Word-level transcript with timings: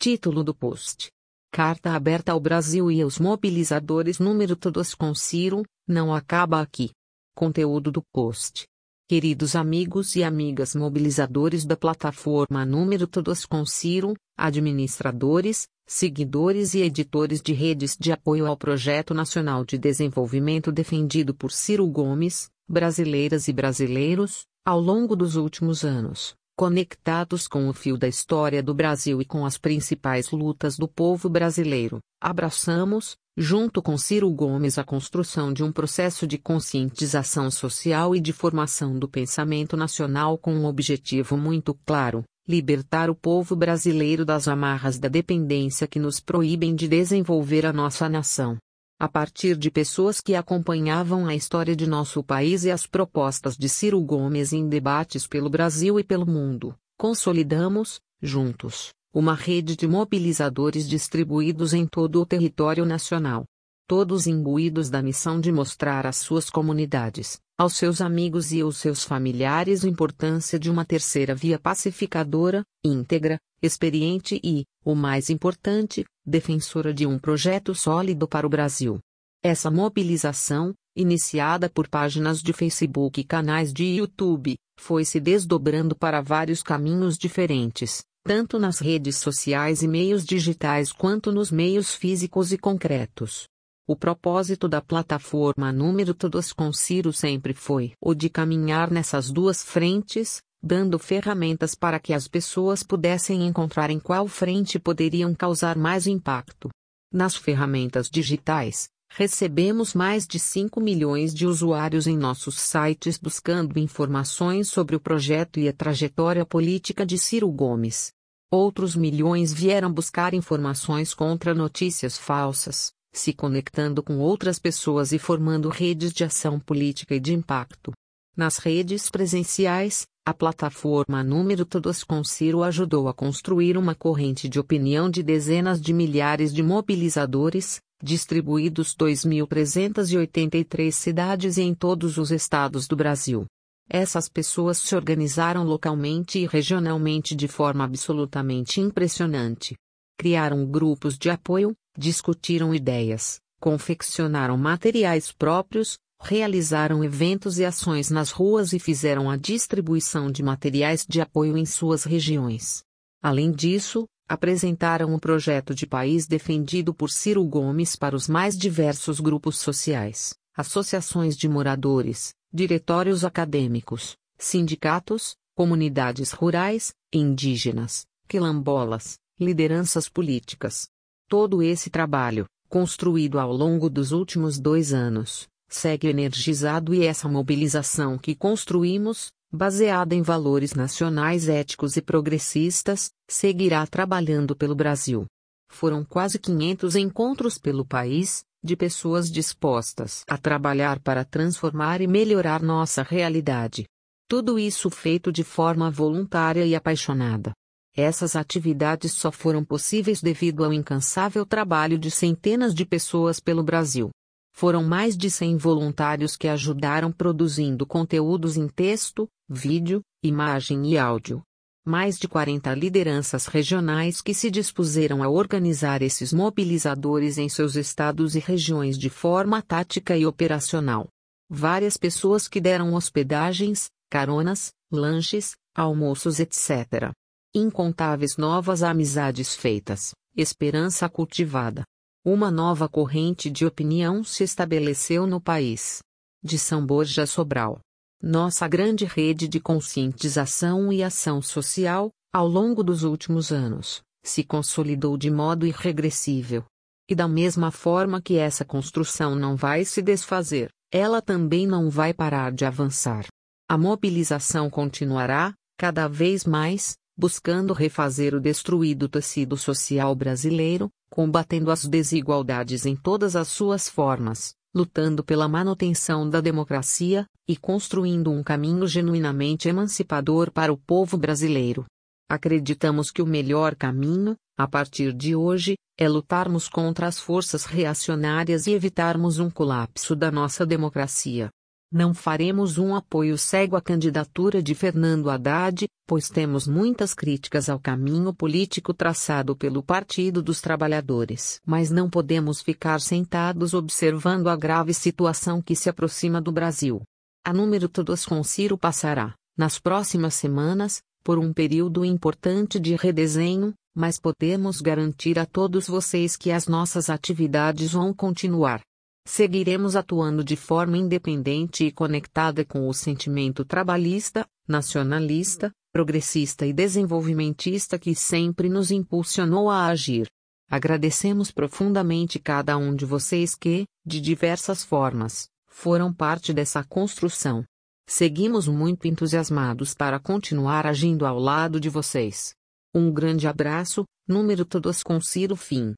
Título 0.00 0.44
do 0.44 0.54
post. 0.54 1.10
Carta 1.50 1.90
aberta 1.90 2.30
ao 2.30 2.38
Brasil 2.38 2.88
e 2.88 3.02
aos 3.02 3.18
mobilizadores 3.18 4.20
número 4.20 4.54
todos 4.54 4.94
com 4.94 5.12
Ciro, 5.12 5.64
não 5.88 6.14
acaba 6.14 6.60
aqui. 6.60 6.90
Conteúdo 7.34 7.90
do 7.90 8.00
post. 8.12 8.64
Queridos 9.08 9.56
amigos 9.56 10.14
e 10.14 10.22
amigas 10.22 10.76
mobilizadores 10.76 11.64
da 11.64 11.76
plataforma 11.76 12.64
número 12.64 13.08
todos 13.08 13.44
com 13.44 13.66
Ciro, 13.66 14.14
administradores, 14.36 15.66
seguidores 15.84 16.74
e 16.74 16.82
editores 16.82 17.42
de 17.42 17.52
redes 17.52 17.96
de 17.98 18.12
apoio 18.12 18.46
ao 18.46 18.56
Projeto 18.56 19.12
Nacional 19.12 19.64
de 19.64 19.76
Desenvolvimento 19.76 20.70
defendido 20.70 21.34
por 21.34 21.50
Ciro 21.50 21.84
Gomes, 21.88 22.48
brasileiras 22.68 23.48
e 23.48 23.52
brasileiros, 23.52 24.46
ao 24.64 24.80
longo 24.80 25.16
dos 25.16 25.34
últimos 25.34 25.84
anos, 25.84 26.36
conectados 26.58 27.46
com 27.46 27.68
o 27.68 27.72
fio 27.72 27.96
da 27.96 28.08
história 28.08 28.60
do 28.60 28.74
Brasil 28.74 29.22
e 29.22 29.24
com 29.24 29.46
as 29.46 29.56
principais 29.56 30.32
lutas 30.32 30.76
do 30.76 30.88
povo 30.88 31.28
brasileiro, 31.28 32.00
abraçamos, 32.20 33.16
junto 33.36 33.80
com 33.80 33.96
Ciro 33.96 34.28
Gomes, 34.28 34.76
a 34.76 34.82
construção 34.82 35.52
de 35.52 35.62
um 35.62 35.70
processo 35.70 36.26
de 36.26 36.36
conscientização 36.36 37.48
social 37.48 38.12
e 38.12 38.18
de 38.18 38.32
formação 38.32 38.98
do 38.98 39.08
pensamento 39.08 39.76
nacional 39.76 40.36
com 40.36 40.52
um 40.52 40.64
objetivo 40.64 41.36
muito 41.36 41.78
claro: 41.86 42.24
libertar 42.48 43.08
o 43.08 43.14
povo 43.14 43.54
brasileiro 43.54 44.24
das 44.24 44.48
amarras 44.48 44.98
da 44.98 45.06
dependência 45.06 45.86
que 45.86 46.00
nos 46.00 46.18
proíbem 46.18 46.74
de 46.74 46.88
desenvolver 46.88 47.66
a 47.66 47.72
nossa 47.72 48.08
nação 48.08 48.58
a 48.98 49.08
partir 49.08 49.56
de 49.56 49.70
pessoas 49.70 50.20
que 50.20 50.34
acompanhavam 50.34 51.28
a 51.28 51.34
história 51.34 51.76
de 51.76 51.86
nosso 51.86 52.22
país 52.22 52.64
e 52.64 52.70
as 52.70 52.84
propostas 52.84 53.56
de 53.56 53.68
Ciro 53.68 54.00
Gomes 54.00 54.52
em 54.52 54.68
debates 54.68 55.24
pelo 55.24 55.48
Brasil 55.48 56.00
e 56.00 56.04
pelo 56.04 56.26
mundo, 56.26 56.74
consolidamos, 56.98 58.00
juntos, 58.20 58.92
uma 59.14 59.34
rede 59.34 59.76
de 59.76 59.86
mobilizadores 59.86 60.88
distribuídos 60.88 61.72
em 61.72 61.86
todo 61.86 62.20
o 62.20 62.26
território 62.26 62.84
nacional. 62.84 63.44
Todos 63.86 64.26
imbuídos 64.26 64.90
da 64.90 65.00
missão 65.00 65.40
de 65.40 65.50
mostrar 65.50 66.04
às 66.04 66.16
suas 66.16 66.50
comunidades, 66.50 67.40
aos 67.56 67.74
seus 67.74 68.02
amigos 68.02 68.52
e 68.52 68.60
aos 68.60 68.76
seus 68.76 69.02
familiares 69.02 69.82
a 69.82 69.88
importância 69.88 70.58
de 70.58 70.70
uma 70.70 70.84
terceira 70.84 71.34
via 71.34 71.58
pacificadora, 71.58 72.62
íntegra, 72.84 73.38
experiente 73.62 74.40
e, 74.42 74.64
o 74.84 74.94
mais 74.94 75.30
importante, 75.30 76.04
defensora 76.24 76.92
de 76.92 77.06
um 77.06 77.18
projeto 77.18 77.74
sólido 77.74 78.28
para 78.28 78.46
o 78.46 78.50
Brasil. 78.50 78.98
Essa 79.42 79.70
mobilização, 79.70 80.74
iniciada 80.96 81.70
por 81.70 81.88
páginas 81.88 82.42
de 82.42 82.52
Facebook 82.52 83.20
e 83.20 83.24
canais 83.24 83.72
de 83.72 83.84
YouTube, 83.84 84.56
foi 84.78 85.04
se 85.04 85.20
desdobrando 85.20 85.94
para 85.94 86.20
vários 86.20 86.62
caminhos 86.62 87.16
diferentes, 87.16 88.02
tanto 88.24 88.58
nas 88.58 88.78
redes 88.78 89.16
sociais 89.16 89.82
e 89.82 89.88
meios 89.88 90.24
digitais 90.24 90.92
quanto 90.92 91.32
nos 91.32 91.50
meios 91.50 91.94
físicos 91.94 92.52
e 92.52 92.58
concretos. 92.58 93.46
O 93.86 93.96
propósito 93.96 94.68
da 94.68 94.82
plataforma 94.82 95.72
número 95.72 96.12
todos 96.12 96.52
com 96.52 96.70
Ciro 96.72 97.10
sempre 97.10 97.54
foi 97.54 97.92
o 98.02 98.14
de 98.14 98.28
caminhar 98.28 98.90
nessas 98.90 99.30
duas 99.30 99.62
frentes, 99.62 100.42
dando 100.62 100.98
ferramentas 100.98 101.74
para 101.74 102.00
que 102.00 102.12
as 102.12 102.26
pessoas 102.26 102.82
pudessem 102.82 103.46
encontrar 103.46 103.90
em 103.90 104.00
qual 104.00 104.26
frente 104.26 104.78
poderiam 104.78 105.34
causar 105.34 105.76
mais 105.76 106.06
impacto. 106.06 106.68
Nas 107.12 107.36
ferramentas 107.36 108.10
digitais, 108.10 108.88
recebemos 109.10 109.94
mais 109.94 110.26
de 110.26 110.38
5 110.38 110.80
milhões 110.80 111.32
de 111.34 111.46
usuários 111.46 112.06
em 112.06 112.16
nossos 112.16 112.60
sites 112.60 113.18
buscando 113.18 113.78
informações 113.78 114.68
sobre 114.68 114.94
o 114.94 115.00
projeto 115.00 115.58
e 115.58 115.68
a 115.68 115.72
trajetória 115.72 116.44
política 116.44 117.06
de 117.06 117.18
Ciro 117.18 117.50
Gomes. 117.50 118.12
Outros 118.50 118.96
milhões 118.96 119.52
vieram 119.52 119.92
buscar 119.92 120.34
informações 120.34 121.12
contra 121.12 121.54
notícias 121.54 122.16
falsas, 122.16 122.92
se 123.12 123.32
conectando 123.32 124.02
com 124.02 124.18
outras 124.18 124.58
pessoas 124.58 125.12
e 125.12 125.18
formando 125.18 125.68
redes 125.68 126.12
de 126.12 126.24
ação 126.24 126.58
política 126.58 127.14
e 127.14 127.20
de 127.20 127.34
impacto. 127.34 127.92
Nas 128.36 128.58
redes 128.58 129.10
presenciais, 129.10 130.06
a 130.28 130.34
plataforma 130.34 131.24
número 131.24 131.64
Todos 131.64 132.04
com 132.04 132.22
Ciro 132.22 132.62
ajudou 132.62 133.08
a 133.08 133.14
construir 133.14 133.78
uma 133.78 133.94
corrente 133.94 134.46
de 134.46 134.60
opinião 134.60 135.08
de 135.08 135.22
dezenas 135.22 135.80
de 135.80 135.94
milhares 135.94 136.52
de 136.52 136.62
mobilizadores, 136.62 137.80
distribuídos 138.02 138.94
2.383 138.94 140.90
cidades 140.92 141.56
e 141.56 141.62
em 141.62 141.74
todos 141.74 142.18
os 142.18 142.30
estados 142.30 142.86
do 142.86 142.94
Brasil. 142.94 143.46
Essas 143.88 144.28
pessoas 144.28 144.76
se 144.76 144.94
organizaram 144.94 145.64
localmente 145.64 146.40
e 146.40 146.46
regionalmente 146.46 147.34
de 147.34 147.48
forma 147.48 147.84
absolutamente 147.84 148.82
impressionante. 148.82 149.78
Criaram 150.18 150.66
grupos 150.66 151.16
de 151.16 151.30
apoio, 151.30 151.74
discutiram 151.96 152.74
ideias, 152.74 153.40
confeccionaram 153.58 154.58
materiais 154.58 155.32
próprios, 155.32 155.96
realizaram 156.20 157.02
eventos 157.04 157.58
e 157.58 157.64
ações 157.64 158.10
nas 158.10 158.30
ruas 158.30 158.72
e 158.72 158.78
fizeram 158.78 159.30
a 159.30 159.36
distribuição 159.36 160.30
de 160.30 160.42
materiais 160.42 161.06
de 161.08 161.20
apoio 161.20 161.56
em 161.56 161.64
suas 161.64 162.04
regiões. 162.04 162.82
Além 163.22 163.50
disso, 163.52 164.06
apresentaram 164.28 165.14
o 165.14 165.20
projeto 165.20 165.74
de 165.74 165.86
país 165.86 166.26
defendido 166.26 166.92
por 166.92 167.10
Ciro 167.10 167.44
Gomes 167.44 167.96
para 167.96 168.14
os 168.14 168.28
mais 168.28 168.56
diversos 168.56 169.20
grupos 169.20 169.58
sociais, 169.58 170.34
associações 170.54 171.36
de 171.36 171.48
moradores, 171.48 172.34
diretórios 172.52 173.24
acadêmicos, 173.24 174.16
sindicatos, 174.36 175.34
comunidades 175.54 176.30
rurais, 176.30 176.92
indígenas, 177.12 178.06
quilombolas, 178.28 179.18
lideranças 179.40 180.08
políticas. 180.08 180.88
Todo 181.26 181.62
esse 181.62 181.90
trabalho, 181.90 182.46
construído 182.68 183.38
ao 183.38 183.52
longo 183.52 183.88
dos 183.88 184.12
últimos 184.12 184.58
dois 184.58 184.92
anos, 184.92 185.48
segue 185.68 186.08
energizado 186.08 186.94
e 186.94 187.04
essa 187.04 187.28
mobilização 187.28 188.16
que 188.16 188.34
construímos, 188.34 189.30
baseada 189.52 190.14
em 190.14 190.22
valores 190.22 190.74
nacionais 190.74 191.48
éticos 191.48 191.96
e 191.96 192.02
progressistas, 192.02 193.10
seguirá 193.28 193.86
trabalhando 193.86 194.56
pelo 194.56 194.74
Brasil. 194.74 195.26
Foram 195.70 196.04
quase 196.04 196.38
500 196.38 196.96
encontros 196.96 197.58
pelo 197.58 197.84
país, 197.84 198.42
de 198.62 198.76
pessoas 198.76 199.30
dispostas 199.30 200.24
a 200.28 200.36
trabalhar 200.36 200.98
para 201.00 201.24
transformar 201.24 202.00
e 202.00 202.06
melhorar 202.06 202.62
nossa 202.62 203.02
realidade. 203.02 203.86
Tudo 204.28 204.58
isso 204.58 204.90
feito 204.90 205.30
de 205.30 205.44
forma 205.44 205.90
voluntária 205.90 206.66
e 206.66 206.74
apaixonada. 206.74 207.52
Essas 207.96 208.36
atividades 208.36 209.12
só 209.12 209.32
foram 209.32 209.64
possíveis 209.64 210.20
devido 210.20 210.64
ao 210.64 210.72
incansável 210.72 211.46
trabalho 211.46 211.98
de 211.98 212.10
centenas 212.10 212.74
de 212.74 212.84
pessoas 212.84 213.40
pelo 213.40 213.62
Brasil. 213.62 214.10
Foram 214.58 214.82
mais 214.82 215.16
de 215.16 215.30
100 215.30 215.56
voluntários 215.56 216.34
que 216.36 216.48
ajudaram 216.48 217.12
produzindo 217.12 217.86
conteúdos 217.86 218.56
em 218.56 218.66
texto, 218.66 219.28
vídeo, 219.48 220.02
imagem 220.20 220.84
e 220.90 220.98
áudio. 220.98 221.44
Mais 221.86 222.18
de 222.18 222.26
40 222.26 222.74
lideranças 222.74 223.46
regionais 223.46 224.20
que 224.20 224.34
se 224.34 224.50
dispuseram 224.50 225.22
a 225.22 225.28
organizar 225.28 226.02
esses 226.02 226.32
mobilizadores 226.32 227.38
em 227.38 227.48
seus 227.48 227.76
estados 227.76 228.34
e 228.34 228.40
regiões 228.40 228.98
de 228.98 229.08
forma 229.08 229.62
tática 229.62 230.16
e 230.16 230.26
operacional. 230.26 231.06
Várias 231.48 231.96
pessoas 231.96 232.48
que 232.48 232.60
deram 232.60 232.94
hospedagens, 232.94 233.86
caronas, 234.10 234.72
lanches, 234.90 235.54
almoços, 235.72 236.40
etc. 236.40 237.12
Incontáveis 237.54 238.36
novas 238.36 238.82
amizades 238.82 239.54
feitas, 239.54 240.16
esperança 240.36 241.08
cultivada. 241.08 241.84
Uma 242.30 242.50
nova 242.50 242.90
corrente 242.90 243.48
de 243.48 243.64
opinião 243.64 244.22
se 244.22 244.44
estabeleceu 244.44 245.26
no 245.26 245.40
país. 245.40 246.02
De 246.44 246.58
São 246.58 246.84
Borja 246.84 247.24
Sobral. 247.24 247.80
Nossa 248.22 248.68
grande 248.68 249.06
rede 249.06 249.48
de 249.48 249.58
conscientização 249.58 250.92
e 250.92 251.02
ação 251.02 251.40
social, 251.40 252.10
ao 252.30 252.46
longo 252.46 252.82
dos 252.82 253.02
últimos 253.02 253.50
anos, 253.50 254.02
se 254.22 254.44
consolidou 254.44 255.16
de 255.16 255.30
modo 255.30 255.66
irregressível. 255.66 256.66
E 257.08 257.14
da 257.14 257.26
mesma 257.26 257.70
forma 257.70 258.20
que 258.20 258.36
essa 258.36 258.62
construção 258.62 259.34
não 259.34 259.56
vai 259.56 259.86
se 259.86 260.02
desfazer, 260.02 260.68
ela 260.92 261.22
também 261.22 261.66
não 261.66 261.88
vai 261.88 262.12
parar 262.12 262.52
de 262.52 262.66
avançar. 262.66 263.24
A 263.66 263.78
mobilização 263.78 264.68
continuará, 264.68 265.54
cada 265.78 266.06
vez 266.06 266.44
mais, 266.44 266.94
buscando 267.16 267.72
refazer 267.72 268.34
o 268.34 268.40
destruído 268.40 269.08
tecido 269.08 269.56
social 269.56 270.14
brasileiro, 270.14 270.90
combatendo 271.10 271.70
as 271.70 271.84
desigualdades 271.84 272.86
em 272.86 272.94
todas 272.94 273.34
as 273.34 273.48
suas 273.48 273.88
formas, 273.88 274.54
lutando 274.74 275.24
pela 275.24 275.48
manutenção 275.48 276.28
da 276.28 276.40
democracia 276.40 277.26
e 277.46 277.56
construindo 277.56 278.30
um 278.30 278.42
caminho 278.42 278.86
genuinamente 278.86 279.68
emancipador 279.68 280.52
para 280.52 280.72
o 280.72 280.76
povo 280.76 281.16
brasileiro. 281.16 281.86
Acreditamos 282.28 283.10
que 283.10 283.22
o 283.22 283.26
melhor 283.26 283.74
caminho, 283.74 284.36
a 284.56 284.68
partir 284.68 285.12
de 285.14 285.34
hoje, 285.34 285.76
é 285.98 286.08
lutarmos 286.08 286.68
contra 286.68 287.06
as 287.06 287.18
forças 287.18 287.64
reacionárias 287.64 288.66
e 288.66 288.72
evitarmos 288.72 289.38
um 289.38 289.48
colapso 289.48 290.14
da 290.14 290.30
nossa 290.30 290.66
democracia. 290.66 291.48
Não 291.90 292.12
faremos 292.12 292.76
um 292.76 292.94
apoio 292.94 293.38
cego 293.38 293.74
à 293.74 293.80
candidatura 293.80 294.62
de 294.62 294.74
Fernando 294.74 295.30
Haddad, 295.30 295.88
pois 296.06 296.28
temos 296.28 296.68
muitas 296.68 297.14
críticas 297.14 297.70
ao 297.70 297.80
caminho 297.80 298.34
político 298.34 298.92
traçado 298.92 299.56
pelo 299.56 299.82
Partido 299.82 300.42
dos 300.42 300.60
Trabalhadores. 300.60 301.62
Mas 301.64 301.90
não 301.90 302.10
podemos 302.10 302.60
ficar 302.60 303.00
sentados 303.00 303.72
observando 303.72 304.48
a 304.48 304.56
grave 304.56 304.92
situação 304.92 305.62
que 305.62 305.74
se 305.74 305.88
aproxima 305.88 306.42
do 306.42 306.52
Brasil. 306.52 307.00
A 307.42 307.54
número 307.54 307.88
todos 307.88 308.26
com 308.26 308.44
Ciro 308.44 308.76
passará, 308.76 309.34
nas 309.56 309.78
próximas 309.78 310.34
semanas, 310.34 311.00
por 311.24 311.38
um 311.38 311.54
período 311.54 312.04
importante 312.04 312.78
de 312.78 312.96
redesenho, 312.96 313.72
mas 313.96 314.20
podemos 314.20 314.82
garantir 314.82 315.38
a 315.38 315.46
todos 315.46 315.88
vocês 315.88 316.36
que 316.36 316.52
as 316.52 316.66
nossas 316.66 317.08
atividades 317.08 317.92
vão 317.92 318.12
continuar. 318.12 318.82
Seguiremos 319.30 319.94
atuando 319.94 320.42
de 320.42 320.56
forma 320.56 320.96
independente 320.96 321.84
e 321.84 321.92
conectada 321.92 322.64
com 322.64 322.88
o 322.88 322.94
sentimento 322.94 323.62
trabalhista, 323.62 324.46
nacionalista, 324.66 325.70
progressista 325.92 326.64
e 326.64 326.72
desenvolvimentista 326.72 327.98
que 327.98 328.14
sempre 328.14 328.70
nos 328.70 328.90
impulsionou 328.90 329.68
a 329.68 329.84
agir. 329.84 330.26
Agradecemos 330.66 331.50
profundamente 331.50 332.38
cada 332.38 332.78
um 332.78 332.96
de 332.96 333.04
vocês 333.04 333.54
que, 333.54 333.84
de 334.04 334.18
diversas 334.18 334.82
formas, 334.82 335.46
foram 335.66 336.10
parte 336.10 336.54
dessa 336.54 336.82
construção. 336.82 337.62
Seguimos 338.08 338.66
muito 338.66 339.06
entusiasmados 339.06 339.92
para 339.92 340.18
continuar 340.18 340.86
agindo 340.86 341.26
ao 341.26 341.38
lado 341.38 341.78
de 341.78 341.90
vocês. 341.90 342.54
Um 342.94 343.12
grande 343.12 343.46
abraço, 343.46 344.04
número 344.26 344.64
todos 344.64 345.02
com 345.02 345.20
Ciro 345.20 345.54
Fim 345.54 345.94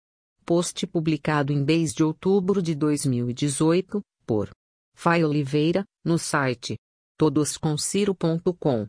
post 0.50 0.84
publicado 0.88 1.52
em 1.52 1.62
10 1.62 1.94
de 1.94 2.02
outubro 2.02 2.60
de 2.60 2.74
2018, 2.74 4.00
por 4.26 4.50
Fai 4.96 5.22
Oliveira, 5.22 5.84
no 6.04 6.18
site 6.18 6.76
todosconsiro.com. 7.16 8.88